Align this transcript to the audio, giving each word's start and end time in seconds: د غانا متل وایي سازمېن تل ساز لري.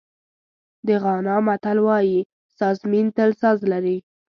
د 0.87 0.87
غانا 1.03 1.35
متل 1.45 1.77
وایي 1.87 2.19
سازمېن 2.57 3.07
تل 3.15 3.29
ساز 3.41 3.59
لري. 3.71 3.97